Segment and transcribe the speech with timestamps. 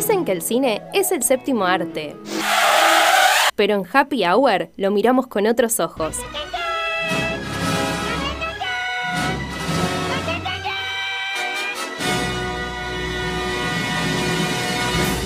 [0.00, 2.16] Dicen que el cine es el séptimo arte.
[3.54, 6.16] Pero en Happy Hour lo miramos con otros ojos.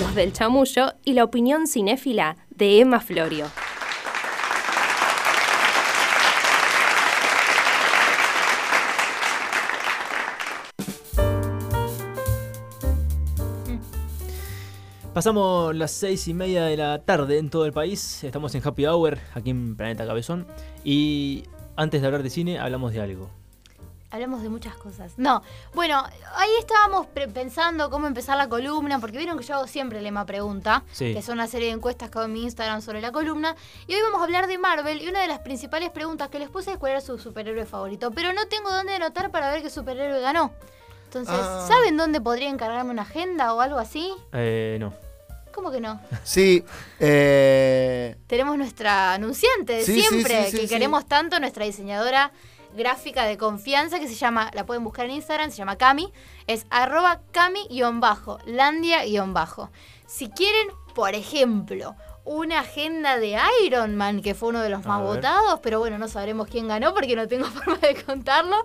[0.00, 3.46] Los del chamullo y la opinión cinéfila de Emma Florio.
[15.14, 18.24] Pasamos las seis y media de la tarde en todo el país.
[18.24, 20.44] Estamos en Happy Hour, aquí en Planeta Cabezón.
[20.82, 21.44] Y
[21.76, 23.30] antes de hablar de cine, hablamos de algo.
[24.10, 25.12] Hablamos de muchas cosas.
[25.16, 25.40] No,
[25.72, 26.02] bueno,
[26.34, 30.26] ahí estábamos pensando cómo empezar la columna, porque vieron que yo hago siempre el lema
[30.26, 33.54] pregunta, que son una serie de encuestas que hago en mi Instagram sobre la columna.
[33.86, 36.48] Y hoy vamos a hablar de Marvel, y una de las principales preguntas que les
[36.48, 38.10] puse es cuál era su superhéroe favorito.
[38.10, 40.50] Pero no tengo dónde anotar para ver qué superhéroe ganó.
[41.06, 41.64] Entonces, ah.
[41.68, 44.12] ¿saben dónde podría encargarme una agenda o algo así?
[44.32, 45.03] Eh, no.
[45.54, 46.00] ¿Cómo que no?
[46.24, 46.64] Sí.
[46.98, 48.16] Eh...
[48.26, 52.32] Tenemos nuestra anunciante de siempre, que queremos tanto, nuestra diseñadora
[52.76, 56.12] gráfica de confianza que se llama, la pueden buscar en Instagram, se llama Cami,
[56.48, 59.70] es arroba Cami-landia-bajo.
[60.06, 61.94] Si quieren, por ejemplo,
[62.24, 66.08] una agenda de Iron Man, que fue uno de los más votados, pero bueno, no
[66.08, 68.56] sabremos quién ganó porque no tengo forma de contarlo.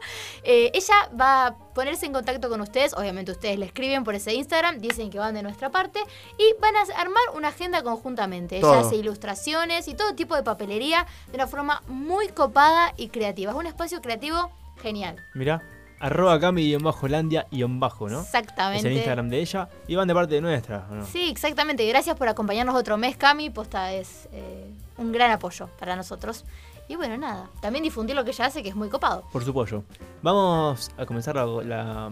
[0.44, 4.34] Eh, ella va a ponerse en contacto con ustedes, obviamente ustedes le escriben por ese
[4.34, 6.00] Instagram, dicen que van de nuestra parte
[6.38, 8.58] y van a armar una agenda conjuntamente.
[8.58, 13.52] Ella hace ilustraciones y todo tipo de papelería de una forma muy copada y creativa.
[13.52, 15.18] Es un espacio creativo genial.
[15.34, 15.62] Mira
[16.00, 18.22] arroba cami-landia bajo, ¿no?
[18.22, 18.80] Exactamente.
[18.80, 21.06] Es el Instagram de ella y van de parte de nuestra, ¿no?
[21.06, 21.86] Sí, exactamente.
[21.88, 23.50] Gracias por acompañarnos otro mes, Cami.
[23.50, 26.45] Posta es eh, un gran apoyo para nosotros.
[26.88, 29.23] Y bueno, nada, también difundir lo que ella hace, que es muy copado.
[29.31, 29.83] Por supuesto.
[30.23, 32.11] Vamos a comenzar la,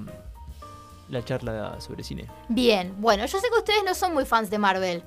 [1.09, 2.27] la charla sobre cine.
[2.47, 5.03] Bien, bueno, yo sé que ustedes no son muy fans de Marvel.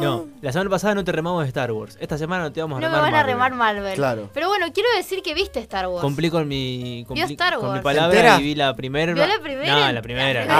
[0.00, 1.96] No, la semana pasada no te remamos de Star Wars.
[2.00, 2.98] Esta semana no te vamos a remar.
[2.98, 3.94] No me van a remar Marvel.
[3.94, 4.30] Claro.
[4.34, 6.02] Pero bueno, quiero decir que viste Star Wars.
[6.02, 9.14] Cumplí con mi, con mi palabra y vi la primera.
[9.14, 9.86] ¿Vio la primera?
[9.86, 10.46] No, la primera.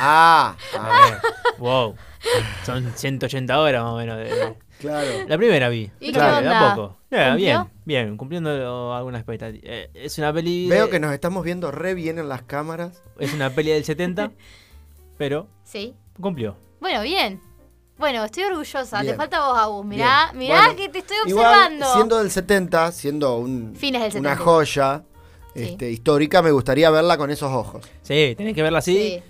[0.00, 1.20] Ah, ah,
[1.58, 1.94] Wow.
[2.64, 4.16] Son 180 horas más o menos.
[4.18, 5.08] De, claro.
[5.26, 5.90] La primera vi.
[6.00, 6.74] ¿Y claro, qué onda?
[6.74, 6.96] poco.
[7.36, 9.64] bien, bien, cumpliendo algunas expectativas.
[9.64, 10.68] Eh, es una peli.
[10.68, 13.02] Veo que nos estamos viendo re bien en las cámaras.
[13.18, 14.30] Es una peli del 70,
[15.18, 15.48] pero.
[15.64, 15.94] Sí.
[16.20, 16.56] Cumplió.
[16.80, 17.40] Bueno, bien.
[17.98, 19.02] Bueno, estoy orgullosa.
[19.02, 19.84] Te falta vos, Agus.
[19.84, 21.92] Mirá, mirá que te estoy observando.
[21.92, 23.76] siendo del 70, siendo un,
[24.14, 25.02] una joya
[25.54, 27.84] este, histórica, me gustaría verla con esos ojos.
[28.02, 29.22] Sí, tenés que verla así.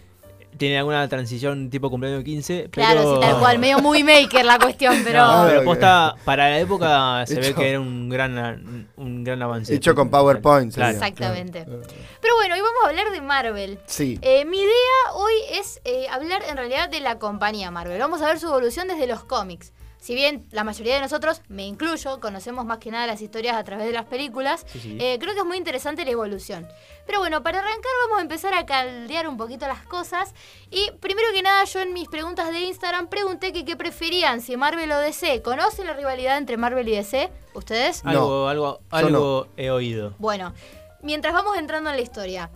[0.58, 2.68] Tiene alguna transición tipo cumpleaños 15.
[2.70, 5.18] Claro, sí, tal cual, medio movie maker la cuestión, pero.
[5.28, 9.74] No, pero posta, para la época se ve que era un gran, un gran avance.
[9.74, 10.76] Hecho con PowerPoint.
[10.76, 11.64] Exactamente.
[11.64, 13.78] Pero bueno, hoy vamos a hablar de Marvel.
[13.86, 14.18] Sí.
[14.22, 17.98] Eh, mi idea hoy es eh, hablar en realidad de la compañía Marvel.
[17.98, 19.72] Vamos a ver su evolución desde los cómics.
[20.08, 23.62] Si bien la mayoría de nosotros, me incluyo, conocemos más que nada las historias a
[23.62, 26.66] través de las películas, eh, creo que es muy interesante la evolución.
[27.04, 30.32] Pero bueno, para arrancar vamos a empezar a caldear un poquito las cosas.
[30.70, 34.56] Y primero que nada, yo en mis preguntas de Instagram pregunté que qué preferían, si
[34.56, 35.42] Marvel o DC.
[35.42, 37.30] ¿Conocen la rivalidad entre Marvel y DC?
[37.52, 38.00] ¿Ustedes?
[38.06, 40.14] Algo, algo, algo he oído.
[40.16, 40.54] Bueno,
[41.02, 42.50] mientras vamos entrando en la historia.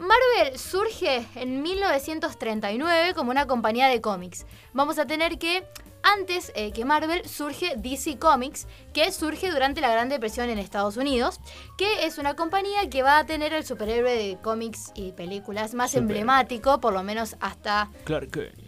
[0.00, 4.44] Marvel surge en 1939 como una compañía de cómics.
[4.72, 5.62] Vamos a tener que
[6.04, 10.96] antes eh, que Marvel surge DC Comics, que surge durante la Gran Depresión en Estados
[10.96, 11.40] Unidos,
[11.76, 15.94] que es una compañía que va a tener el superhéroe de cómics y películas más
[15.94, 17.88] emblemático, por lo menos hasta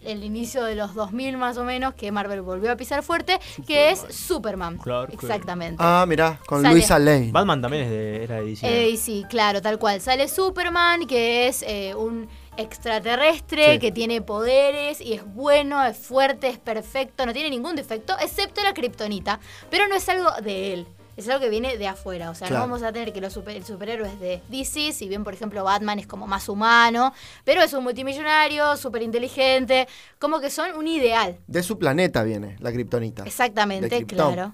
[0.03, 3.91] el inicio de los 2000 más o menos, que Marvel volvió a pisar fuerte, que
[3.91, 4.79] es Superman.
[5.11, 5.77] Exactamente.
[5.79, 7.31] Ah, mirá, con Luisa Lane.
[7.31, 8.91] Batman también es de, era de DC.
[8.91, 10.01] Eh, sí, claro, tal cual.
[10.01, 16.47] Sale Superman, que es eh, un extraterrestre que tiene poderes y es bueno, es fuerte,
[16.47, 19.39] es perfecto, no tiene ningún defecto, excepto la kriptonita.
[19.69, 20.87] Pero no es algo de él.
[21.17, 23.55] Es algo que viene de afuera, o sea, no vamos a tener que los super,
[23.55, 27.11] el superhéroe es de DC, si bien por ejemplo Batman es como más humano,
[27.43, 29.87] pero es un multimillonario, súper inteligente,
[30.19, 31.37] como que son un ideal.
[31.47, 33.23] De su planeta viene la kriptonita.
[33.25, 34.53] Exactamente, claro.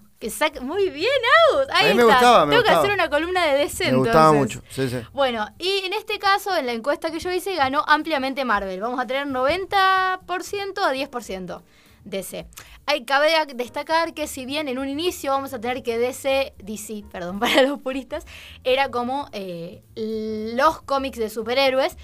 [0.61, 1.09] Muy bien,
[1.51, 1.67] Aus.
[1.73, 1.95] Ahí está.
[1.95, 3.91] Me gustaba, Tengo que hacer una columna de DC.
[3.91, 4.61] Me gustaba mucho.
[4.69, 5.01] Sí, sí.
[5.11, 8.79] Bueno, y en este caso, en la encuesta que yo hice, ganó ampliamente Marvel.
[8.79, 11.61] Vamos a tener 90% a 10%.
[12.05, 12.47] DC.
[12.85, 17.05] Hay, cabe destacar que si bien en un inicio vamos a tener que DC, DC,
[17.11, 18.25] perdón, para los puristas,
[18.63, 21.97] era como eh, los cómics de superhéroes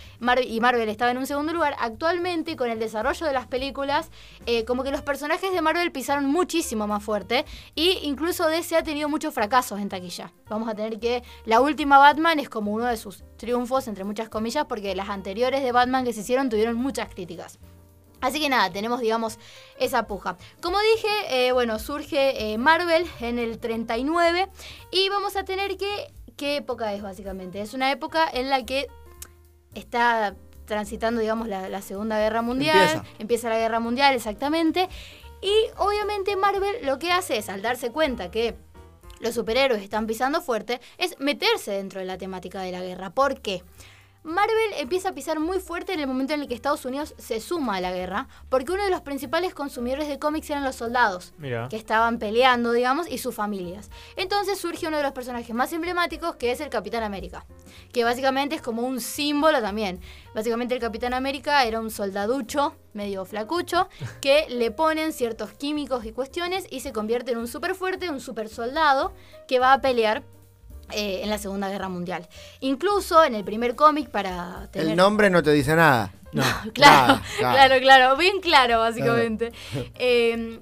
[0.48, 4.10] y Marvel estaba en un segundo lugar, actualmente con el desarrollo de las películas,
[4.46, 8.84] eh, como que los personajes de Marvel pisaron muchísimo más fuerte e incluso DC ha
[8.84, 10.32] tenido muchos fracasos en taquilla.
[10.50, 14.30] Vamos a tener que la última Batman es como uno de sus triunfos, entre muchas
[14.30, 17.60] comillas, porque las anteriores de Batman que se hicieron tuvieron muchas críticas.
[18.22, 19.40] Así que nada, tenemos, digamos,
[19.80, 20.38] esa puja.
[20.62, 24.50] Como dije, eh, bueno, surge eh, Marvel en el 39
[24.92, 26.12] y vamos a tener que...
[26.36, 27.60] ¿Qué época es básicamente?
[27.60, 28.88] Es una época en la que
[29.76, 30.36] está
[30.66, 33.04] transitando, digamos, la, Segunda Guerra Mundial.
[33.18, 33.50] Empieza.
[33.50, 34.88] la Guerra Mundial, exactamente.
[35.42, 38.56] Y obviamente Marvel lo que hace es, al darse cuenta que
[39.20, 43.10] los superhéroes están pisando fuerte, es meterse dentro de la temática de la guerra.
[43.10, 43.64] ¿Por qué?
[44.24, 47.40] Marvel empieza a pisar muy fuerte en el momento en el que Estados Unidos se
[47.40, 51.34] suma a la guerra, porque uno de los principales consumidores de cómics eran los soldados,
[51.70, 53.90] que estaban peleando, digamos, y sus familias.
[54.18, 57.46] Entonces surge uno de los personajes más emblemáticos, que es el Capitán América,
[57.94, 60.02] que básicamente es como un símbolo también.
[60.36, 63.88] Básicamente el Capitán América era un soldaducho, medio flacucho,
[64.22, 68.20] que le ponen ciertos químicos y cuestiones y se convierte en un súper fuerte, un
[68.20, 69.14] súper soldado,
[69.48, 70.24] que va a pelear
[70.92, 72.28] eh, en la Segunda Guerra Mundial.
[72.60, 74.90] Incluso en el primer cómic para tener...
[74.90, 76.12] El nombre no te dice nada.
[76.32, 76.44] No,
[76.74, 79.52] claro, claro, claro, bien claro, básicamente.
[79.96, 80.60] Eh,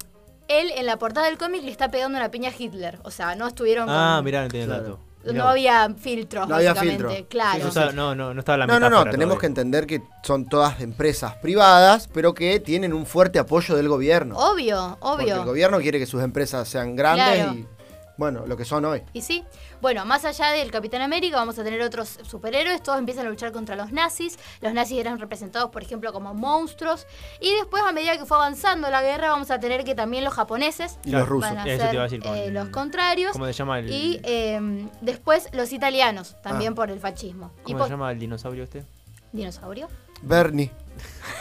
[0.47, 2.99] él en la portada del cómic le está pegando una piña a Hitler.
[3.03, 3.89] O sea, no estuvieron.
[3.89, 4.99] Ah, mirá, no tiene dato.
[5.33, 7.11] No había filtros, no había filtro.
[7.27, 7.69] claro.
[7.93, 11.35] no, no, no estaba la No, no, no, tenemos que entender que son todas empresas
[11.35, 14.37] privadas, pero que tienen un fuerte apoyo del gobierno.
[14.37, 15.17] Obvio, obvio.
[15.17, 17.67] Porque el gobierno quiere que sus empresas sean grandes y
[18.17, 19.03] bueno, lo que son hoy.
[19.13, 19.43] Y sí.
[19.79, 22.81] Bueno, más allá del Capitán América, vamos a tener otros superhéroes.
[22.81, 24.39] Todos empiezan a luchar contra los nazis.
[24.59, 27.05] Los nazis eran representados, por ejemplo, como monstruos.
[27.39, 30.33] Y después, a medida que fue avanzando la guerra, vamos a tener que también los
[30.33, 33.33] japoneses y los rusos van a ser eh, los contrarios.
[33.33, 33.91] ¿Cómo se llama el...
[33.91, 36.75] Y eh, después los italianos, también ah.
[36.75, 37.51] por el fascismo.
[37.63, 38.83] ¿Cómo se llama el dinosaurio este?
[39.31, 39.87] ¿Dinosaurio?
[40.23, 40.71] Bernie.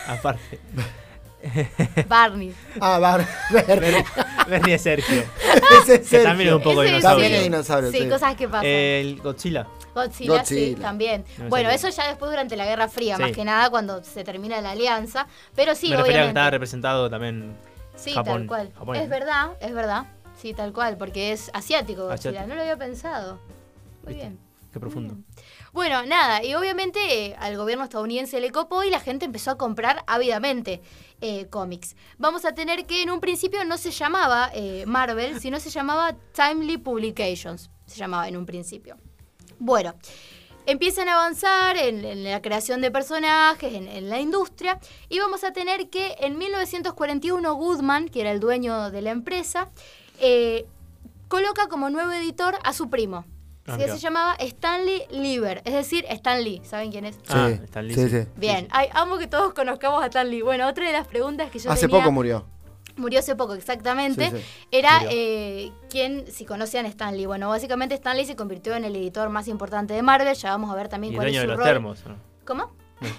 [0.06, 0.60] Aparte.
[2.08, 2.54] Barney.
[2.80, 3.26] Ah, Barney.
[4.48, 5.22] Bernie es Sergio.
[5.82, 6.28] Ese es Sergio.
[6.28, 7.02] también es un poco dinosaurio.
[7.02, 7.92] También es dinosaurio.
[7.92, 8.66] Sí, cosas que pasan.
[8.66, 9.66] El Godzilla.
[9.94, 11.24] Godzilla, sí, también.
[11.48, 14.72] bueno, eso ya después durante la Guerra Fría, más que nada cuando se termina la
[14.72, 15.26] alianza.
[15.54, 17.56] Pero sí, Me refería que estaba representado también
[17.96, 18.72] Sí, tal cual.
[18.94, 20.06] Es verdad, es verdad.
[20.36, 22.46] Sí, tal cual, porque es asiático Godzilla.
[22.46, 23.38] No lo había pensado.
[24.04, 24.38] Muy bien.
[24.72, 25.16] Qué profundo.
[25.76, 29.58] Bueno, nada, y obviamente eh, al gobierno estadounidense le copó y la gente empezó a
[29.58, 30.80] comprar ávidamente
[31.20, 31.96] eh, cómics.
[32.16, 36.16] Vamos a tener que en un principio no se llamaba eh, Marvel, sino se llamaba
[36.32, 38.96] Timely Publications, se llamaba en un principio.
[39.58, 39.94] Bueno,
[40.64, 44.80] empiezan a avanzar en, la creación de personajes, en, la industria,
[45.10, 49.68] y vamos a tener que en 1941 Goodman, que era el dueño de la empresa,
[51.28, 53.26] coloca como nuevo editor a su primo,
[53.66, 56.62] Ah, se llamaba Stanley Lieber, es decir, Stan Lee.
[56.64, 57.18] ¿Saben quién es?
[57.28, 57.94] ah, Stan Lee.
[57.94, 58.26] Sí, sí.
[58.36, 60.42] Bien, amo que todos conozcamos a Stan Lee.
[60.42, 62.46] Bueno, otra de las preguntas que yo Hace poco murió.
[62.96, 64.32] Murió hace poco, exactamente.
[64.70, 67.26] Era eh, quién, si conocían a Stan Lee.
[67.26, 70.34] Bueno, básicamente Stan Lee se convirtió en el editor más importante de Marvel.
[70.34, 72.02] Ya vamos a ver también y cuál dueño es su de los termos.
[72.46, 72.70] ¿Cómo?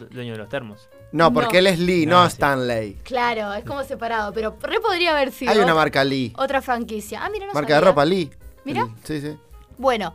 [0.09, 0.89] dueño de los termos.
[1.11, 2.95] No, porque él es Lee, no, Stanley.
[3.03, 5.51] Claro, es como separado, pero re podría haber sido.
[5.51, 6.33] Hay una marca Lee.
[6.37, 7.23] Otra franquicia.
[7.23, 8.31] Ah, mira, no Marca de ropa Lee.
[8.63, 8.87] Mira.
[9.03, 9.37] Sí, sí.
[9.77, 10.13] Bueno,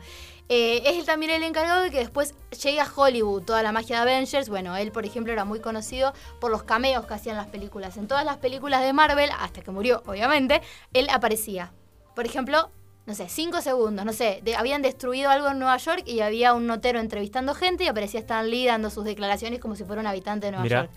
[0.48, 4.02] eh, es también el encargado de que después llegue a Hollywood toda la magia de
[4.02, 4.48] Avengers.
[4.48, 7.96] Bueno, él, por ejemplo, era muy conocido por los cameos que hacían las películas.
[7.96, 10.60] En todas las películas de Marvel, hasta que murió, obviamente,
[10.92, 11.72] él aparecía.
[12.14, 12.70] Por ejemplo,
[13.04, 16.66] no sé, cinco segundos, no sé, habían destruido algo en Nueva York y había un
[16.66, 20.46] notero entrevistando gente y aparecía Stan Lee dando sus declaraciones como si fuera un habitante
[20.46, 20.90] de Nueva York.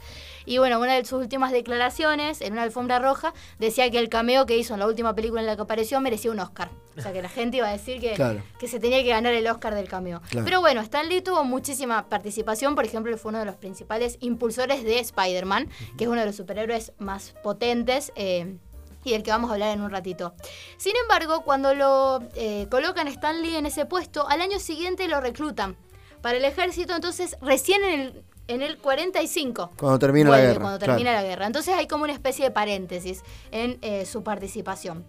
[0.45, 4.45] Y bueno, una de sus últimas declaraciones en una alfombra roja decía que el cameo
[4.45, 6.69] que hizo en la última película en la que apareció merecía un Oscar.
[6.97, 8.15] O sea, que la gente iba a decir que,
[8.59, 10.21] que se tenía que ganar el Oscar del cameo.
[10.31, 12.75] Pero bueno, Stan Lee tuvo muchísima participación.
[12.75, 16.35] Por ejemplo, fue uno de los principales impulsores de Spider-Man, que es uno de los
[16.35, 18.13] superhéroes más potentes.
[18.15, 18.57] Eh,
[19.05, 20.33] y del que vamos a hablar en un ratito.
[20.77, 25.21] Sin embargo, cuando lo eh, colocan Stan Lee en ese puesto, al año siguiente lo
[25.21, 25.77] reclutan
[26.21, 29.71] para el ejército, entonces recién en el en el 45.
[29.77, 30.61] Cuando termina la guerra.
[30.61, 31.47] Cuando termina la guerra.
[31.47, 35.05] Entonces hay como una especie de paréntesis en eh, su participación.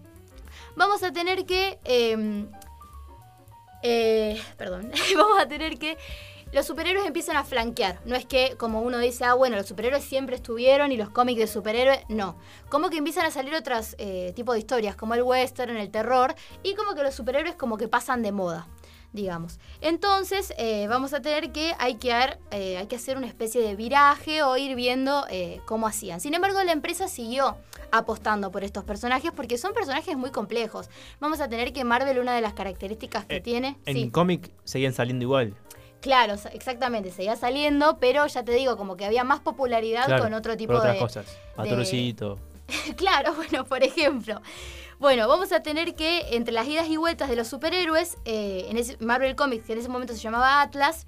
[0.75, 1.79] Vamos a tener que...
[1.83, 2.47] Em,
[3.83, 4.91] eh, perdón.
[5.15, 5.97] vamos a tener que...
[6.53, 7.99] Los superhéroes empiezan a flanquear.
[8.05, 11.39] No es que como uno dice, ah, bueno, los superhéroes siempre estuvieron y los cómics
[11.39, 12.37] de superhéroes, no.
[12.69, 16.35] Como que empiezan a salir otros eh, tipos de historias, como el western, el terror,
[16.63, 18.67] y como que los superhéroes como que pasan de moda
[19.13, 19.59] digamos.
[19.81, 22.11] Entonces, eh, vamos a tener que hay que,
[22.51, 26.21] eh, hay que hacer una especie de viraje o ir viendo eh, cómo hacían.
[26.21, 27.57] Sin embargo, la empresa siguió
[27.91, 30.89] apostando por estos personajes porque son personajes muy complejos.
[31.19, 33.77] Vamos a tener que Marvel, una de las características que tiene...
[33.85, 35.55] En cómic seguían saliendo igual.
[36.01, 40.55] Claro, exactamente, seguía saliendo, pero ya te digo, como que había más popularidad con otro
[40.55, 40.99] tipo por otras de...
[40.99, 41.37] cosas.
[41.55, 42.39] Patrocito.
[42.95, 44.41] claro, bueno, por ejemplo.
[44.99, 48.77] Bueno, vamos a tener que, entre las idas y vueltas de los superhéroes, eh, en
[48.77, 51.07] ese Marvel Comics, que en ese momento se llamaba Atlas,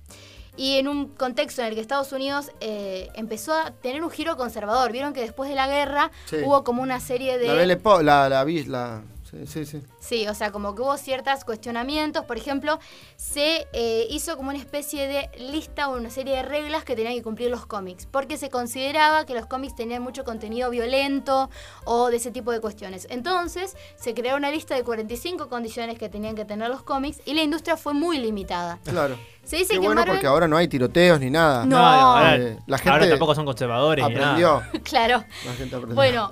[0.57, 4.35] y en un contexto en el que Estados Unidos eh, empezó a tener un giro
[4.35, 4.91] conservador.
[4.91, 6.11] Vieron que después de la guerra
[6.43, 7.47] hubo como una serie de...
[7.47, 9.81] La, la, la, Sí, sí, sí.
[9.99, 12.25] Sí, o sea, como que hubo ciertos cuestionamientos.
[12.25, 12.79] Por ejemplo,
[13.15, 17.13] se eh, hizo como una especie de lista o una serie de reglas que tenían
[17.13, 21.49] que cumplir los cómics, porque se consideraba que los cómics tenían mucho contenido violento
[21.85, 23.07] o de ese tipo de cuestiones.
[23.09, 27.33] Entonces, se creó una lista de 45 condiciones que tenían que tener los cómics y
[27.33, 28.79] la industria fue muy limitada.
[28.83, 29.17] Claro.
[29.43, 31.65] Se dice Qué que bueno porque ahora no hay tiroteos ni nada.
[31.65, 34.05] No, ahora, eh, la gente tampoco son conservadores.
[34.05, 34.61] Aprendió.
[34.83, 35.23] claro.
[35.45, 35.95] La gente aprendió.
[35.95, 36.31] Bueno,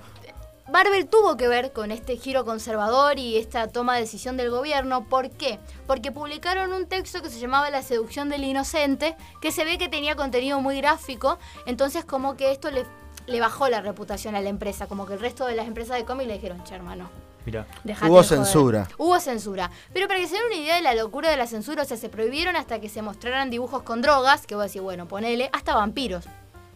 [0.70, 5.06] Marvel tuvo que ver con este giro conservador y esta toma de decisión del gobierno.
[5.08, 5.60] ¿Por qué?
[5.86, 9.88] Porque publicaron un texto que se llamaba La seducción del inocente, que se ve que
[9.88, 12.86] tenía contenido muy gráfico, entonces como que esto le,
[13.28, 16.04] le bajó la reputación a la empresa, como que el resto de las empresas de
[16.04, 17.10] cómics le dijeron, che hermano.
[17.46, 17.66] Mira.
[18.06, 18.90] Hubo censura.
[18.98, 19.72] Hubo censura.
[19.94, 21.96] Pero para que se den una idea de la locura de la censura, o sea,
[21.96, 25.50] se prohibieron hasta que se mostraran dibujos con drogas, que voy a decir, bueno, ponele,
[25.54, 26.26] hasta vampiros.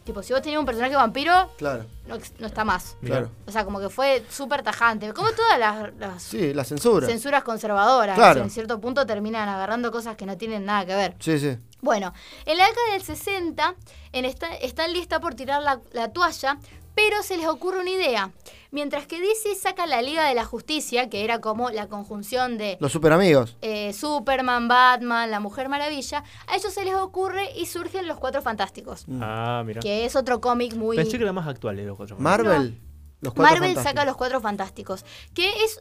[0.04, 1.86] Tipo, si vos tenías un personaje vampiro, claro.
[2.06, 2.96] no, está más.
[3.04, 3.30] Claro.
[3.46, 5.12] O sea, como que fue súper tajante.
[5.12, 7.06] Como todas las, sí, la censura.
[7.06, 8.16] censuras conservadoras.
[8.16, 8.42] Claro.
[8.42, 11.14] En cierto punto terminan agarrando cosas que no tienen nada que ver.
[11.20, 11.56] Sí, sí.
[11.80, 12.12] Bueno,
[12.46, 13.74] en la década del 60,
[14.12, 16.58] en esta, Stan Lee está por tirar la, la toalla
[16.94, 18.32] pero se les ocurre una idea.
[18.70, 22.78] Mientras que DC saca la Liga de la Justicia, que era como la conjunción de...
[22.80, 23.56] Los superamigos.
[23.60, 28.40] Eh, Superman, Batman, la Mujer Maravilla, a ellos se les ocurre y surgen los Cuatro
[28.40, 29.06] Fantásticos.
[29.08, 29.20] Mm.
[29.22, 29.80] Ah, mira.
[29.80, 30.96] Que es otro cómic muy...
[30.96, 32.46] Pensé que era más actual de los Cuatro Fantásticos.
[32.48, 32.80] Marvel.
[33.20, 35.80] Los Marvel saca los Cuatro Fantásticos, que es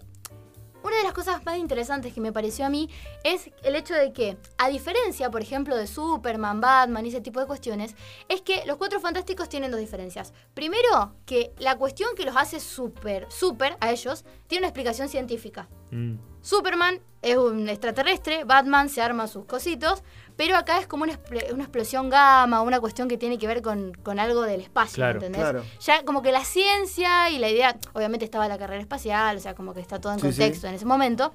[0.83, 2.89] una de las cosas más interesantes que me pareció a mí
[3.23, 7.39] es el hecho de que, a diferencia, por ejemplo, de Superman, Batman y ese tipo
[7.39, 7.95] de cuestiones,
[8.29, 10.33] es que los cuatro fantásticos tienen dos diferencias.
[10.53, 15.67] Primero, que la cuestión que los hace súper, súper a ellos, tiene una explicación científica.
[15.91, 16.30] Mm.
[16.41, 20.03] Superman es un extraterrestre, Batman se arma sus cositos,
[20.35, 24.41] pero acá es como una, explosión gamma, una cuestión que tiene que ver con, algo
[24.41, 25.63] del espacio, ¿entendés?
[25.81, 29.53] Ya como que la ciencia y la idea, obviamente estaba la carrera espacial, o sea,
[29.53, 31.33] como que está todo en contexto en ese momento,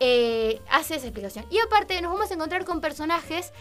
[0.00, 1.44] eh, hace esa explicación.
[1.50, 3.52] Y aparte nos vamos a encontrar con personajes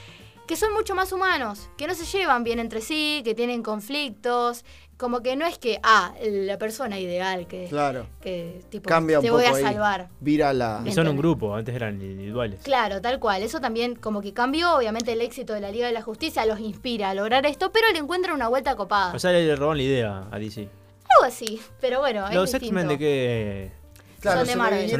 [0.48, 4.64] que son mucho más humanos, que no se llevan bien entre sí, que tienen conflictos,
[4.98, 8.08] como que no es que, ah, la persona ideal que, claro.
[8.20, 10.10] que tipo, Cambia te voy a salvar.
[10.20, 10.82] Vira la...
[10.86, 12.62] Y son un grupo, antes eran individuales.
[12.64, 13.44] Claro, tal cual.
[13.44, 16.60] Eso también como que cambió, obviamente el éxito de la Liga de la Justicia los
[16.60, 19.14] inspira a lograr esto, pero le encuentran una vuelta copada.
[19.14, 20.62] O sea, le roban la idea a DC.
[20.62, 22.26] Algo así, pero bueno.
[22.32, 23.72] ¿Los X-Men de qué?
[24.20, 24.56] Claro, son de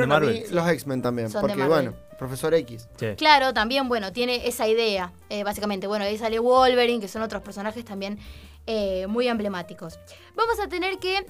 [0.06, 0.44] Marvel.
[0.52, 2.88] los X-Men también, porque bueno, Profesor X.
[3.18, 5.88] Claro, también, bueno, tiene esa idea, eh, básicamente.
[5.88, 8.18] Bueno, ahí sale Wolverine, que son otros personajes también
[8.66, 10.00] eh, muy emblemáticos.
[10.36, 11.26] Vamos a tener que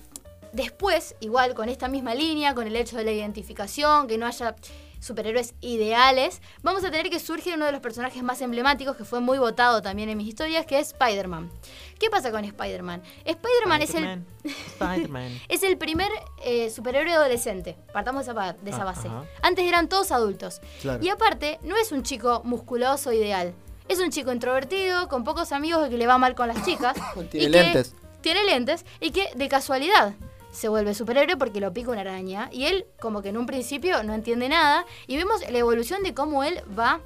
[0.53, 4.55] después, igual con esta misma línea, con el hecho de la identificación, que no haya
[4.99, 9.19] superhéroes ideales, vamos a tener que surge uno de los personajes más emblemáticos que fue
[9.19, 11.49] muy votado también en mis historias, que es Spider-Man.
[11.99, 13.01] ¿Qué pasa con Spider-Man?
[13.25, 14.23] Spider-Man es, el,
[15.49, 16.09] es el primer
[16.43, 17.77] eh, superhéroe adolescente.
[17.91, 18.31] Partamos de
[18.69, 19.09] esa, base.
[19.41, 20.61] Antes eran todos adultos.
[21.01, 23.53] Y aparte, no es un chico musculoso ideal.
[23.87, 26.97] Es un chico introvertido, con pocos amigos que le va mal con las chicas.
[27.31, 27.95] tiene lentes.
[28.21, 30.13] tiene lentes y que de casualidad
[30.57, 32.49] se vuelve superhéroe porque lo pica una araña.
[32.51, 34.85] Y él, como que en un principio no entiende nada.
[35.05, 36.99] Y vemos la evolución de cómo él va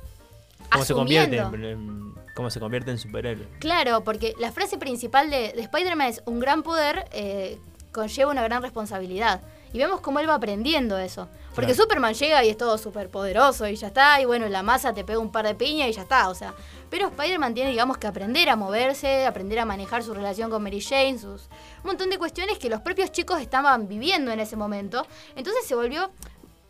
[0.72, 3.46] ¿Cómo se convierte en, cómo se convierte en superhéroe?
[3.60, 7.60] Claro, porque la frase principal de, Spider-Man es un gran poder eh,
[7.92, 9.42] conlleva una gran responsabilidad.
[9.74, 11.28] Y vemos cómo él va aprendiendo eso.
[11.56, 14.94] Porque Superman llega y es todo súper poderoso y ya está, y bueno, la masa
[14.94, 16.54] te pega un par de piñas y ya está, o sea.
[16.90, 20.82] Pero Spider-Man tiene, digamos, que aprender a moverse, aprender a manejar su relación con Mary
[20.82, 21.50] Jane, sus.
[21.84, 25.06] un montón de cuestiones que los propios chicos estaban viviendo en ese momento.
[25.36, 26.10] Entonces se volvió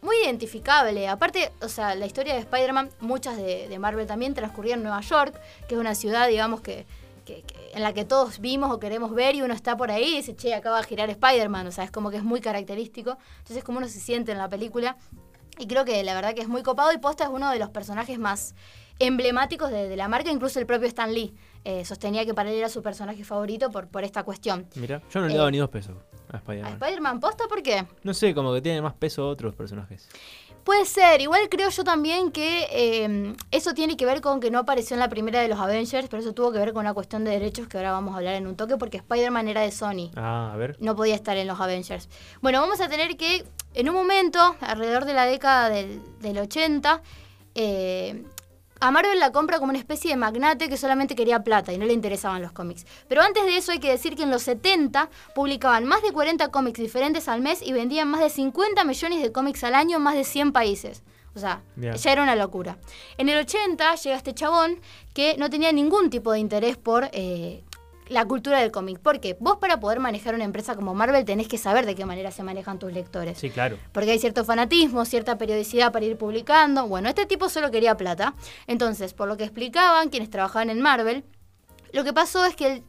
[0.01, 1.07] muy identificable.
[1.07, 5.01] Aparte, o sea, la historia de Spider-Man, muchas de, de Marvel también transcurrían en Nueva
[5.01, 6.87] York, que es una ciudad, digamos, que
[7.73, 10.35] en la que todos vimos o queremos ver y uno está por ahí y dice,
[10.35, 13.17] che, acaba de girar Spider-Man, o sea, es como que es muy característico.
[13.39, 14.97] Entonces, como uno se siente en la película.
[15.59, 17.69] Y creo que la verdad que es muy copado y Posta es uno de los
[17.69, 18.55] personajes más
[18.99, 21.33] emblemáticos de, la marca, incluso el propio Stan Lee
[21.63, 24.67] eh, sostenía que para él era su personaje favorito por, por esta cuestión.
[24.75, 25.95] Mira, yo no le he dado eh, ni dos pesos
[26.29, 26.71] a Spider-Man.
[26.71, 27.85] ¿A Spider-Man posta por qué?
[28.03, 30.07] No sé, como que tiene más peso otros personajes.
[30.63, 34.59] Puede ser, igual creo yo también que em, eso tiene que ver con que no
[34.59, 37.23] apareció en la primera de los Avengers, pero eso tuvo que ver con una cuestión
[37.23, 40.11] de derechos que ahora vamos a hablar en un toque, porque Spider-Man era de Sony.
[40.15, 40.77] Ah, a ver.
[40.79, 42.09] No podía estar en los Avengers.
[42.41, 47.01] Bueno, vamos a tener que, en un momento, alrededor de la década del, del 80,
[47.55, 48.23] eh,
[48.81, 51.85] a Marvel la compra como una especie de magnate que solamente quería plata y no
[51.85, 52.85] le interesaban los cómics.
[53.07, 56.49] Pero antes de eso hay que decir que en los 70 publicaban más de 40
[56.49, 60.03] cómics diferentes al mes y vendían más de 50 millones de cómics al año en
[60.03, 61.03] más de 100 países.
[61.35, 62.77] O sea, ya era una locura.
[63.17, 64.81] En el 80 llega este chabón
[65.13, 67.63] que no tenía ningún tipo de interés por eh,
[68.07, 68.99] la cultura del cómic.
[68.99, 72.31] Porque vos para poder manejar una empresa como Marvel tenés que saber de qué manera
[72.31, 73.37] se manejan tus lectores.
[73.37, 73.77] Sí, claro.
[73.91, 76.87] Porque hay cierto fanatismo, cierta periodicidad para ir publicando.
[76.87, 78.35] Bueno, este tipo solo quería plata.
[78.67, 81.23] Entonces, por lo que explicaban quienes trabajaban en Marvel,
[81.93, 82.83] lo que pasó es que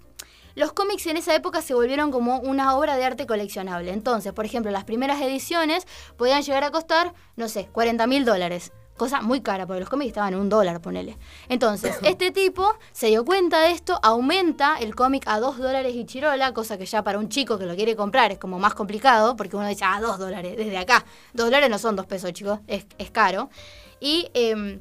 [0.55, 3.93] los cómics en esa época se volvieron como una obra de arte coleccionable.
[3.93, 8.73] Entonces, por ejemplo, las primeras ediciones podían llegar a costar, no sé, 40 mil dólares
[9.03, 11.19] cosa muy cara, porque los cómics estaban en un dólar, ponele.
[11.49, 16.05] Entonces, este tipo se dio cuenta de esto, aumenta el cómic a dos dólares y
[16.05, 19.35] chirola, cosa que ya para un chico que lo quiere comprar es como más complicado,
[19.35, 21.05] porque uno dice, ah, dos dólares, desde acá.
[21.33, 23.51] Dos dólares no son dos pesos, chicos, es, caro.
[23.99, 24.81] Y em,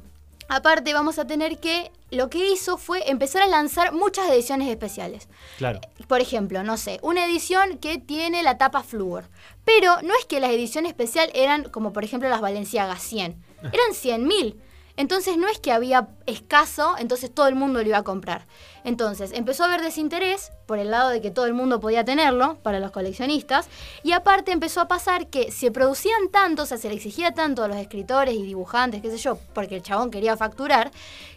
[0.54, 5.28] aparte vamos a tener que, lo que hizo fue empezar a lanzar muchas ediciones especiales.
[5.56, 5.80] Claro.
[6.08, 9.24] Por ejemplo, no sé, una edición que tiene la tapa flúor.
[9.64, 13.92] Pero no es que la edición especial eran como por ejemplo las Valenciaga 100 eran
[13.92, 14.56] 100.000.
[14.96, 18.46] Entonces no es que había escaso, entonces todo el mundo lo iba a comprar.
[18.84, 22.56] Entonces empezó a haber desinterés por el lado de que todo el mundo podía tenerlo
[22.62, 23.68] para los coleccionistas
[24.02, 27.62] y aparte empezó a pasar que se producían tanto, o sea, se le exigía tanto
[27.62, 30.90] a los escritores y dibujantes, qué sé yo, porque el chabón quería facturar,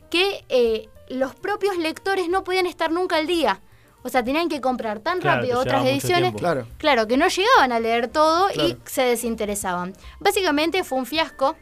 [0.09, 3.61] que eh, los propios lectores no podían estar nunca al día.
[4.03, 6.35] O sea, tenían que comprar tan rápido otras ediciones.
[6.35, 6.67] Claro.
[6.77, 9.93] claro, que no llegaban a leer todo y se desinteresaban.
[10.19, 11.55] Básicamente fue un fiasco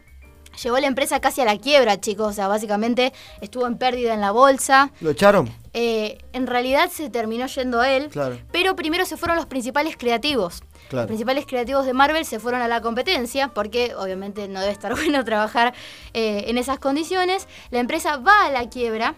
[0.61, 2.27] Llevó la empresa casi a la quiebra, chicos.
[2.27, 4.91] O sea, básicamente estuvo en pérdida en la bolsa.
[5.01, 5.49] ¿Lo echaron?
[5.73, 8.09] Eh, en realidad se terminó yendo a él.
[8.09, 8.37] Claro.
[8.51, 10.63] Pero primero se fueron los principales creativos.
[10.91, 14.93] Los principales creativos de Marvel se fueron a la competencia, porque obviamente no debe estar
[14.95, 15.73] bueno trabajar
[16.13, 17.47] eh, en esas condiciones.
[17.71, 19.15] La empresa va a la quiebra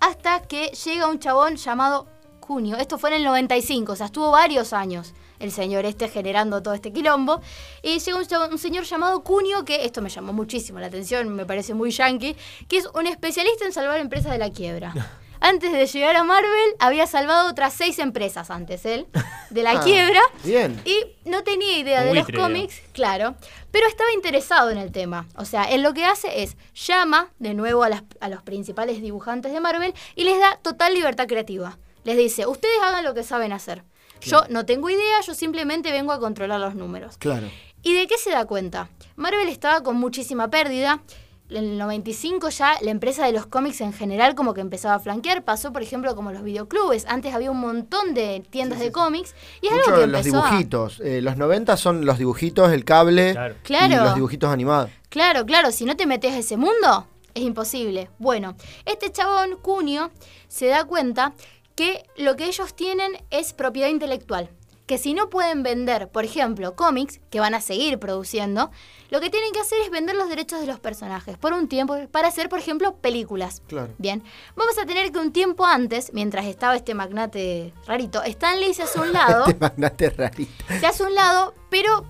[0.00, 2.06] hasta que llega un chabón llamado
[2.40, 2.76] Junio.
[2.78, 6.74] Esto fue en el 95, o sea, estuvo varios años el señor este generando todo
[6.74, 7.40] este quilombo.
[7.82, 11.74] Y llega un, señor llamado Cunio, que esto me llamó muchísimo la atención, me parece
[11.74, 12.36] muy yankee,
[12.68, 14.94] que es un especialista en salvar empresas de la quiebra.
[15.40, 19.06] Antes de llegar a Marvel, había salvado otras seis empresas antes él,
[19.50, 20.20] de la ah, quiebra.
[20.44, 20.80] Bien.
[20.84, 23.34] Y no tenía idea de los cómics, claro,
[23.70, 25.26] pero estaba interesado en el tema.
[25.36, 29.52] O sea, él lo que hace es llama de nuevo a, a los principales dibujantes
[29.52, 31.78] de Marvel y les da total libertad creativa.
[32.04, 33.84] Les dice, ustedes hagan lo que saben hacer.
[34.20, 37.16] Yo no tengo idea, yo simplemente vengo a controlar los números.
[37.16, 37.48] Claro.
[37.82, 38.90] ¿Y de qué se da cuenta?
[39.16, 41.02] Marvel estaba con muchísima pérdida.
[41.50, 44.98] En el 95 ya la empresa de los cómics en general como que empezaba a
[45.00, 45.44] flanquear.
[45.44, 47.06] Pasó, por ejemplo, como los videoclubes.
[47.06, 49.34] Antes había un montón de tiendas de cómics.
[49.60, 51.00] Y es algo que los dibujitos.
[51.00, 53.32] Eh, los 90 son los dibujitos, el cable
[53.62, 53.94] claro.
[53.94, 54.90] y los dibujitos animados.
[55.08, 55.72] Claro, claro.
[55.72, 58.10] Si no te metes a ese mundo, es imposible.
[58.18, 58.54] Bueno,
[58.86, 60.10] este chabón, Cunio,
[60.48, 61.32] se da cuenta
[61.74, 64.50] que lo que ellos tienen es propiedad intelectual.
[64.90, 68.72] Que si no pueden vender, por ejemplo, cómics, que van a seguir produciendo,
[69.08, 71.96] lo que tienen que hacer es vender los derechos de los personajes por un tiempo
[72.10, 73.62] para hacer, por ejemplo, películas.
[73.68, 73.94] Claro.
[73.98, 74.24] Bien,
[74.56, 78.98] vamos a tener que un tiempo antes, mientras estaba este magnate rarito, Stanley se hace
[78.98, 79.44] un lado.
[79.46, 80.64] este magnate rarito.
[80.80, 82.04] Se hace un lado, pero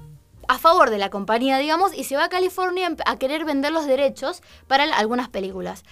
[0.49, 3.85] a favor de la compañía, digamos, y se va a California a querer vender los
[3.85, 5.85] derechos para algunas películas.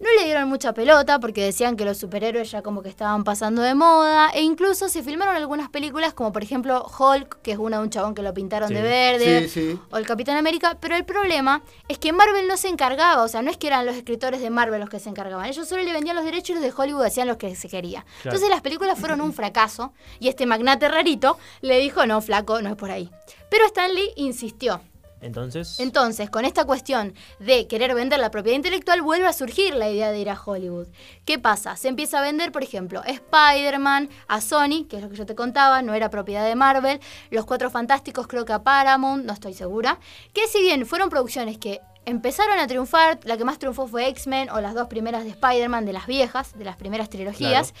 [0.00, 3.62] No le dieron mucha pelota porque decían que los superhéroes ya como que estaban pasando
[3.62, 7.78] de moda e incluso se filmaron algunas películas como por ejemplo Hulk, que es una
[7.78, 11.62] de un chabón que lo pintaron de verde, o el Capitán América, pero el problema
[11.88, 14.50] es que Marvel no se encargaba, o sea, no es que eran los escritores de
[14.50, 17.04] Marvel los que se encargaban, ellos solo le vendían los derechos y los de Hollywood
[17.04, 18.04] hacían lo que se quería.
[18.24, 22.70] Entonces las películas fueron un fracaso y este magnate rarito le dijo, no, flaco, no
[22.70, 23.10] es por ahí.
[23.48, 24.80] Pero Stanley insistió.
[25.24, 25.80] Entonces.
[25.80, 30.12] Entonces, con esta cuestión de querer vender la propiedad intelectual, vuelve a surgir la idea
[30.12, 30.88] de ir a Hollywood.
[31.24, 31.76] ¿Qué pasa?
[31.76, 35.34] Se empieza a vender, por ejemplo, Spider-Man a Sony, que es lo que yo te
[35.34, 37.00] contaba, no era propiedad de Marvel.
[37.30, 39.98] Los Cuatro Fantásticos, creo que a Paramount, no estoy segura.
[40.34, 44.50] Que si bien fueron producciones que empezaron a triunfar, la que más triunfó fue X-Men
[44.50, 47.72] o las dos primeras de Spider-Man, de las viejas, de las primeras trilogías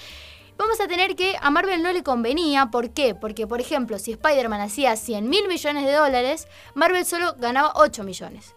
[0.56, 2.66] vamos a tener que a Marvel no le convenía.
[2.66, 3.14] ¿Por qué?
[3.14, 8.04] Porque, por ejemplo, si Spider-Man hacía 100 mil millones de dólares, Marvel solo ganaba 8
[8.04, 8.54] millones.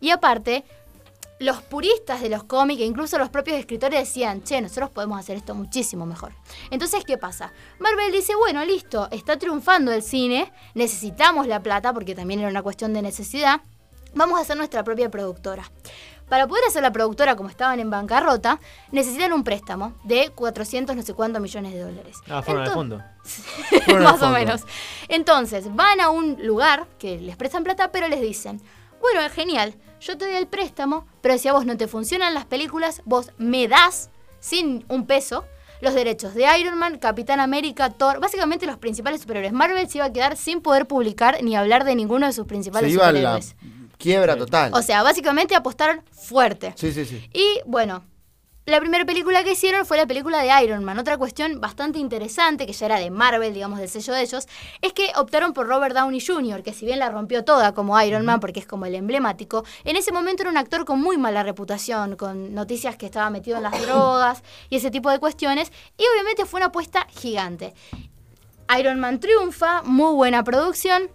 [0.00, 0.64] Y aparte,
[1.38, 5.36] los puristas de los cómics, e incluso los propios escritores decían, che, nosotros podemos hacer
[5.36, 6.32] esto muchísimo mejor.
[6.70, 7.52] Entonces, ¿qué pasa?
[7.78, 12.62] Marvel dice, bueno, listo, está triunfando el cine, necesitamos la plata, porque también era una
[12.62, 13.60] cuestión de necesidad,
[14.14, 15.70] vamos a hacer nuestra propia productora.
[16.28, 18.58] Para poder hacer la productora como estaban en bancarrota,
[18.90, 22.16] necesitan un préstamo de 400 no sé cuántos millones de dólares.
[22.28, 23.02] Ah, fueron al fondo.
[24.02, 24.62] Más o menos.
[25.08, 28.60] Entonces, van a un lugar que les prestan plata, pero les dicen,
[29.00, 32.34] bueno, es genial, yo te doy el préstamo, pero si a vos no te funcionan
[32.34, 34.10] las películas, vos me das,
[34.40, 35.44] sin un peso,
[35.80, 39.52] los derechos de Iron Man, Capitán América, Thor, básicamente los principales superhéroes.
[39.52, 42.92] Marvel se iba a quedar sin poder publicar ni hablar de ninguno de sus principales
[42.92, 43.54] superhéroes
[43.98, 44.72] Quiebra total.
[44.74, 46.72] O sea, básicamente apostaron fuerte.
[46.76, 47.28] Sí, sí, sí.
[47.32, 48.04] Y bueno,
[48.66, 50.98] la primera película que hicieron fue la película de Iron Man.
[50.98, 54.48] Otra cuestión bastante interesante, que ya era de Marvel, digamos, del sello de ellos,
[54.82, 58.24] es que optaron por Robert Downey Jr., que si bien la rompió toda como Iron
[58.26, 61.44] Man, porque es como el emblemático, en ese momento era un actor con muy mala
[61.44, 66.02] reputación, con noticias que estaba metido en las drogas y ese tipo de cuestiones, y
[66.12, 67.72] obviamente fue una apuesta gigante.
[68.76, 71.08] Iron Man triunfa, muy buena producción,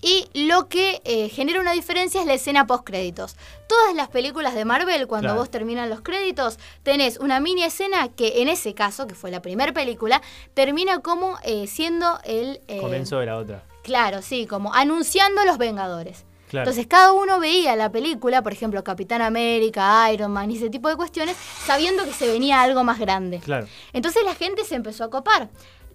[0.00, 3.36] y lo que eh, genera una diferencia es la escena post créditos.
[3.68, 8.42] Todas las películas de Marvel, cuando vos terminan los créditos, tenés una mini escena que
[8.42, 10.22] en ese caso, que fue la primera película,
[10.54, 12.60] termina como eh, siendo el...
[12.68, 13.64] Eh, Comienzo de la otra.
[13.82, 16.24] Claro, sí, como anunciando los Vengadores.
[16.50, 20.88] Entonces cada uno veía la película, por ejemplo, Capitán América, Iron Man y ese tipo
[20.88, 23.40] de cuestiones, sabiendo que se venía algo más grande.
[23.40, 23.66] Claro.
[23.92, 25.50] Entonces la gente se empezó a copar.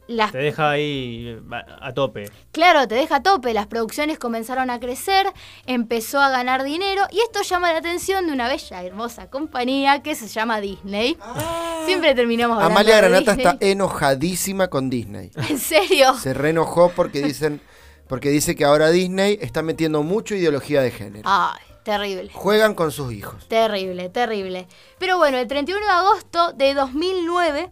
[0.08, 1.40] Te deja ahí
[1.82, 2.30] a tope.
[2.52, 3.54] Claro, te deja a tope.
[3.54, 5.26] Las producciones comenzaron a crecer,
[5.66, 10.16] empezó a ganar dinero y esto llama la atención de una bella, hermosa compañía que
[10.16, 11.18] se llama Disney.
[11.22, 11.84] Ah.
[11.86, 15.32] Siempre terminamos hablando Amalia Granata está enojadísima con Disney.
[15.50, 16.16] ¿En serio?
[16.16, 17.62] Se reenojó porque dicen
[18.08, 21.24] porque dice que ahora Disney está metiendo mucho ideología de género.
[21.26, 21.62] Ay.
[21.84, 22.30] Terrible.
[22.34, 23.46] Juegan con sus hijos.
[23.50, 24.68] Terrible, terrible.
[25.00, 27.72] Pero bueno, el 31 de agosto de 2009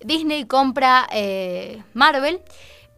[0.00, 2.40] Disney compra eh, Marvel,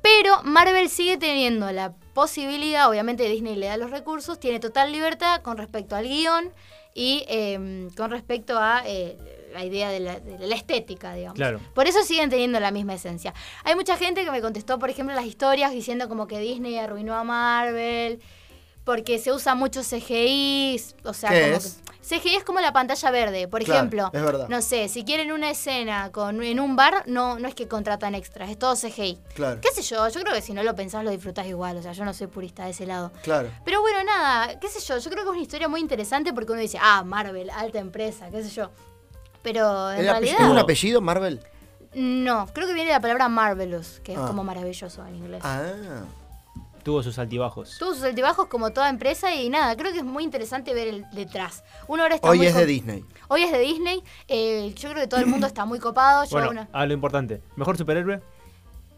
[0.03, 5.43] pero Marvel sigue teniendo la posibilidad, obviamente Disney le da los recursos, tiene total libertad
[5.43, 6.53] con respecto al guion
[6.95, 9.17] y em, con respecto a eh,
[9.53, 11.39] la idea de la, estética, digamos.
[11.75, 13.35] Por eso siguen teniendo la misma esencia.
[13.65, 17.15] Hay mucha gente que me contestó, por ejemplo, las historias diciendo como que Disney arruinó
[17.15, 18.21] a Marvel
[18.85, 21.81] porque se usa mucho CGI, o sea, ¿Qué es?
[22.03, 24.11] CGI es como la pantalla verde, por ejemplo.
[24.49, 28.15] No sé, si quieren una escena con en un bar, no no es que contratan
[28.15, 29.19] extras, es todo CGI.
[29.35, 29.61] Claro.
[29.61, 30.09] ¿Qué sé yo?
[30.09, 32.27] Yo creo que si no lo pensás lo disfrutás igual, o sea, yo no soy
[32.27, 33.13] purista de ese lado.
[33.23, 33.51] Claro.
[33.65, 36.53] Pero bueno, nada, qué sé yo, yo creo que es una historia muy interesante porque
[36.53, 38.71] uno dice, "Ah, Marvel, alta empresa", qué sé yo.
[39.43, 41.41] Pero en realidad ¿Es un apellido Marvel?
[41.95, 44.27] No, creo que viene de la palabra marvelous, que es ah.
[44.27, 45.43] como maravilloso en inglés.
[45.45, 46.05] Ah.
[46.83, 47.77] Tuvo sus altibajos.
[47.79, 51.05] Tuvo sus altibajos como toda empresa y nada, creo que es muy interesante ver el
[51.13, 51.63] detrás.
[51.87, 53.05] Uno ahora está Hoy es de Disney.
[53.29, 54.03] Hoy es de Disney.
[54.29, 56.25] Eh, yo creo que todo el mundo está muy copado.
[56.31, 57.41] bueno, a lo importante.
[57.57, 58.21] ¿Mejor superhéroe?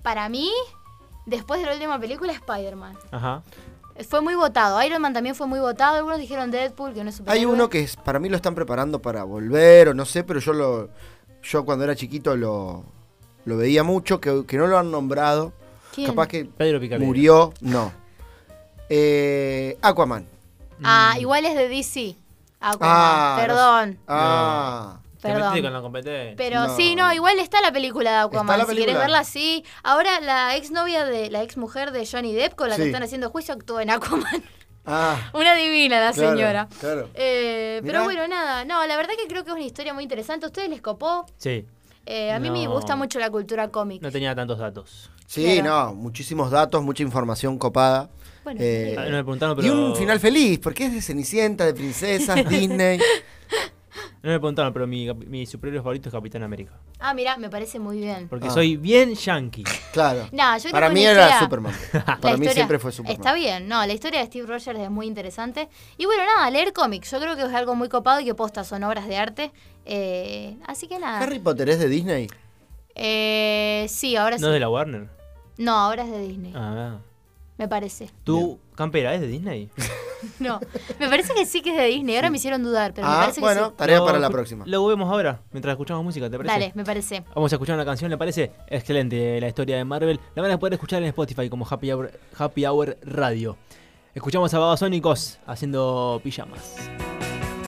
[0.03, 0.51] Para mí,
[1.27, 2.97] después de la última película, Spider-Man.
[3.11, 3.43] Ajá.
[4.09, 4.83] Fue muy votado.
[4.83, 5.97] Iron Man también fue muy votado.
[5.97, 7.41] Algunos dijeron Deadpool, que no es superhéroe.
[7.41, 10.41] Hay uno que es, para mí lo están preparando para volver o no sé, pero
[10.41, 10.91] yo lo
[11.45, 12.85] yo cuando era chiquito lo,
[13.45, 15.53] lo veía mucho, que, que no lo han nombrado
[16.07, 16.49] Capaz que
[16.99, 17.53] murió.
[17.61, 17.93] No.
[18.89, 20.27] Eh, Aquaman.
[20.83, 22.17] Ah, igual es de DC.
[22.61, 22.97] Aquaman.
[22.97, 23.99] Ah, perdón.
[24.09, 24.99] Ah.
[25.21, 25.63] Perdón.
[25.63, 26.35] Con la competencia.
[26.37, 28.67] Pero sí, no, igual está la película de Aquaman.
[28.67, 29.65] Si quieres verla, sí.
[29.83, 33.03] Ahora la ex novia de la ex mujer de Johnny Depp, con la que están
[33.03, 34.45] haciendo juicio, actuó en Aquaman.
[34.87, 36.69] Ah, una divina la señora.
[36.79, 37.09] Claro.
[37.15, 38.67] Eh, pero bueno, nada.
[38.67, 40.45] No, la verdad que creo que es una historia muy interesante.
[40.45, 41.25] ¿A ustedes les copó?
[41.39, 41.65] Sí.
[42.07, 44.03] Eh, a mí me gusta mucho la cultura cómic.
[44.03, 45.11] No tenía tantos datos.
[45.27, 48.11] Sí, no, muchísimos datos, mucha información copada.
[48.45, 49.63] Bueno, eh, ah, no me pero...
[49.63, 53.01] Y un final feliz, porque es de Cenicienta, de princesas, Disney.
[54.25, 56.73] No me preguntaron, pero mi, mi superhéroe favorito es Capitán América.
[56.99, 58.27] Ah, mira, me parece muy bien.
[58.27, 58.51] Porque ah.
[58.51, 59.65] soy bien yankee.
[59.93, 60.27] Claro.
[60.33, 61.75] No, yo Para mí era Superman.
[62.21, 63.21] Para mí siempre fue Superman.
[63.21, 65.69] Está bien, no, la historia de Steve Rogers es muy interesante.
[65.99, 67.11] Y bueno, nada, leer cómics.
[67.11, 69.53] Yo creo que es algo muy copado y que posta son obras de arte.
[69.85, 71.21] Eh, así que nada.
[71.21, 72.29] ¿Harry Potter es de Disney?
[72.95, 74.43] Eh, sí, ahora sí.
[74.43, 75.07] ¿No es de la Warner?
[75.59, 76.53] No, ahora es de Disney.
[76.57, 76.99] Ah.
[77.57, 78.11] Me parece.
[78.25, 79.71] ¿Tu campera es de Disney?
[80.41, 80.59] no,
[80.99, 82.17] me parece que sí que es de Disney.
[82.17, 83.75] Ahora me hicieron dudar, pero me ah, parece bueno, que sí.
[83.77, 84.65] tarea para la próxima.
[84.67, 86.53] Lo vemos ahora, mientras escuchamos música, ¿te parece?
[86.53, 87.25] Dale, me parece.
[87.35, 88.51] Vamos a escuchar una canción, ¿le parece?
[88.67, 90.19] Excelente la historia de Marvel.
[90.35, 93.57] La van a poder escuchar en Spotify como Happy Hour, Happy Hour Radio.
[94.15, 96.77] Escuchamos a Babasónicos haciendo pijamas.